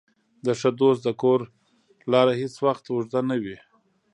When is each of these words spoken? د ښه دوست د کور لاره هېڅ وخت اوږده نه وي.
د 0.45 0.47
ښه 0.59 0.69
دوست 0.79 1.01
د 1.05 1.09
کور 1.21 1.39
لاره 2.11 2.33
هېڅ 2.41 2.55
وخت 2.65 2.83
اوږده 2.87 3.21
نه 3.29 3.35
وي. 3.43 3.57